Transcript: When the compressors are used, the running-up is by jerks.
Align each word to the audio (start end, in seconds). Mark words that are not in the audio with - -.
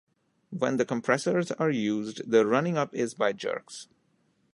When 0.49 0.77
the 0.77 0.83
compressors 0.85 1.51
are 1.51 1.69
used, 1.69 2.27
the 2.31 2.43
running-up 2.47 2.95
is 2.95 3.13
by 3.13 3.33
jerks. 3.33 3.87